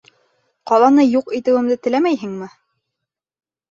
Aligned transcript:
Ҡаланы 0.71 1.05
юҡ 1.09 1.31
итеүемде 1.41 1.79
теләмәйһеңме? 1.87 2.53